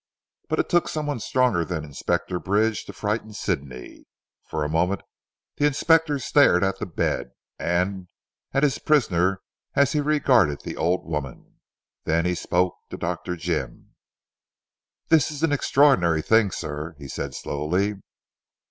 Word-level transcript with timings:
But 0.49 0.57
it 0.59 0.67
took 0.67 0.89
someone 0.89 1.19
stronger 1.19 1.63
than 1.63 1.83
Inspector 1.83 2.39
Bridge 2.39 2.85
to 2.85 2.91
frighten 2.93 3.33
Sidney. 3.33 4.07
For 4.47 4.63
a 4.63 4.67
moment 4.67 5.01
the 5.57 5.67
Inspector 5.67 6.17
stared 6.17 6.63
at 6.63 6.79
the 6.79 6.87
bed, 6.87 7.33
and 7.59 8.07
at 8.51 8.63
his 8.63 8.79
prisoner 8.79 9.43
as 9.75 9.91
he 9.91 10.01
regarded 10.01 10.61
the 10.61 10.75
old 10.75 11.05
woman. 11.05 11.59
Then 12.05 12.25
he 12.25 12.33
spoke 12.33 12.73
to 12.89 12.97
Dr. 12.97 13.35
Jim. 13.35 13.93
"This 15.09 15.29
is 15.29 15.43
an 15.43 15.51
extraordinary 15.51 16.23
thing 16.23 16.49
sir," 16.49 16.95
he 16.97 17.07
said 17.07 17.35
slowly. 17.35 17.99